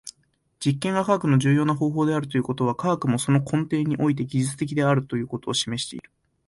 [0.59, 6.09] 実験が科学の重要な方法であるということは、科学もその根底において技術的であることを示している。